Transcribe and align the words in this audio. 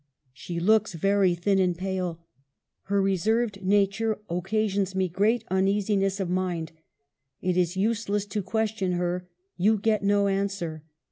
She 0.33 0.59
looks 0.59 0.93
very 0.93 1.35
thin 1.35 1.59
and 1.59 1.77
pale. 1.77 2.25
Her 2.85 2.99
reserved 2.99 3.61
nature 3.63 4.17
occasions 4.31 4.95
me 4.95 5.07
great 5.07 5.43
uneasiness 5.51 6.19
of 6.19 6.27
mind. 6.27 6.71
It 7.39 7.55
is 7.55 7.77
useless 7.77 8.25
to 8.25 8.41
question 8.41 8.93
her; 8.93 9.29
you 9.57 9.77
get 9.77 10.01
no 10.01 10.27
answer. 10.27 10.81